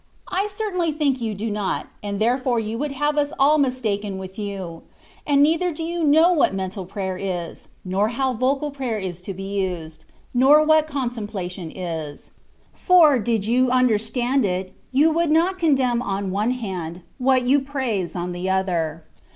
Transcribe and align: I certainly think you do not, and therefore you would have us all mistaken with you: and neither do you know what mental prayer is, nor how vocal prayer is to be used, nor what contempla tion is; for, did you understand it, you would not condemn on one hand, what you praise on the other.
I 0.31 0.47
certainly 0.47 0.91
think 0.91 1.21
you 1.21 1.35
do 1.35 1.51
not, 1.51 1.85
and 2.01 2.19
therefore 2.19 2.59
you 2.59 2.75
would 2.79 2.93
have 2.93 3.19
us 3.19 3.31
all 3.37 3.59
mistaken 3.59 4.17
with 4.17 4.39
you: 4.39 4.81
and 5.27 5.43
neither 5.43 5.71
do 5.71 5.83
you 5.83 6.03
know 6.03 6.33
what 6.33 6.55
mental 6.55 6.87
prayer 6.87 7.17
is, 7.21 7.67
nor 7.85 8.07
how 8.07 8.33
vocal 8.33 8.71
prayer 8.71 8.97
is 8.97 9.21
to 9.21 9.33
be 9.35 9.43
used, 9.59 10.05
nor 10.33 10.65
what 10.65 10.87
contempla 10.87 11.51
tion 11.51 11.69
is; 11.69 12.31
for, 12.73 13.19
did 13.19 13.45
you 13.45 13.69
understand 13.69 14.43
it, 14.43 14.73
you 14.91 15.11
would 15.11 15.29
not 15.29 15.59
condemn 15.59 16.01
on 16.01 16.31
one 16.31 16.49
hand, 16.49 17.03
what 17.19 17.43
you 17.43 17.59
praise 17.59 18.15
on 18.15 18.31
the 18.31 18.49
other. 18.49 19.03